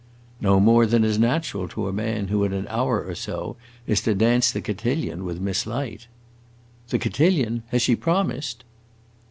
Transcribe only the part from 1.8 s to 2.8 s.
a man who in an